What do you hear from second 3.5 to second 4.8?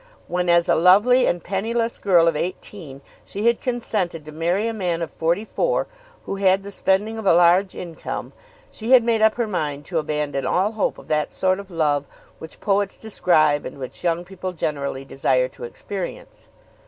consented to marry a